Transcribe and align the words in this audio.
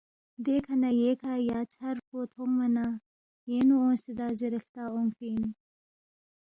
دیکھہ 0.45 0.75
نہ 0.81 0.89
ییکھہ 0.99 1.33
یا 1.49 1.59
ژھر 1.73 1.95
پو 2.07 2.17
تھونگما 2.31 2.67
نہ 2.75 2.85
یینگ 3.49 3.67
نُو 3.67 3.75
اونگسیدا 3.81 4.27
زیرے 4.39 4.59
ہلتا 4.61 4.83
اونگفی 4.93 5.27
اِن 5.33 5.43